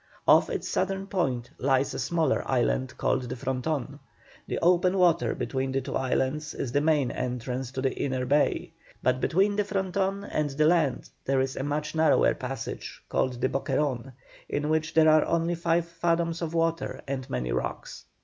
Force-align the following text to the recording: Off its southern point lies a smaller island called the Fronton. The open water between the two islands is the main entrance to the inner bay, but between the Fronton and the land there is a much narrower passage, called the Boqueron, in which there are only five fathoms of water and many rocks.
Off 0.27 0.49
its 0.49 0.67
southern 0.67 1.05
point 1.05 1.51
lies 1.59 1.93
a 1.93 1.99
smaller 1.99 2.41
island 2.47 2.97
called 2.97 3.21
the 3.29 3.35
Fronton. 3.35 3.99
The 4.47 4.57
open 4.59 4.97
water 4.97 5.35
between 5.35 5.71
the 5.73 5.81
two 5.81 5.95
islands 5.95 6.55
is 6.55 6.71
the 6.71 6.81
main 6.81 7.11
entrance 7.11 7.69
to 7.73 7.83
the 7.83 7.93
inner 7.93 8.25
bay, 8.25 8.71
but 9.03 9.21
between 9.21 9.55
the 9.57 9.63
Fronton 9.63 10.23
and 10.23 10.49
the 10.49 10.65
land 10.65 11.11
there 11.25 11.39
is 11.39 11.55
a 11.55 11.61
much 11.61 11.93
narrower 11.93 12.33
passage, 12.33 12.99
called 13.09 13.41
the 13.41 13.49
Boqueron, 13.49 14.13
in 14.49 14.69
which 14.69 14.95
there 14.95 15.07
are 15.07 15.23
only 15.25 15.53
five 15.53 15.85
fathoms 15.87 16.41
of 16.41 16.55
water 16.55 17.03
and 17.07 17.29
many 17.29 17.51
rocks. 17.51 18.05